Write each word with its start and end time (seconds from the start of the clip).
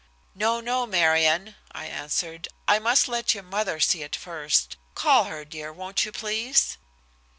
"No, 0.33 0.59
no, 0.59 0.87
Marion," 0.87 1.53
I 1.73 1.85
answered. 1.85 2.47
"I 2.67 2.79
must 2.79 3.07
let 3.07 3.35
your 3.35 3.43
mother 3.43 3.79
see 3.79 4.01
it 4.01 4.15
first. 4.15 4.75
Call 4.95 5.25
her, 5.25 5.45
dear, 5.45 5.71
won't 5.71 6.05
you, 6.05 6.11
please?" 6.11 6.79